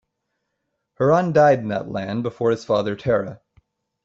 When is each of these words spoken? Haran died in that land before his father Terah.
Haran 0.97 1.31
died 1.31 1.59
in 1.59 1.67
that 1.67 1.91
land 1.91 2.23
before 2.23 2.49
his 2.49 2.65
father 2.65 2.95
Terah. 2.95 3.39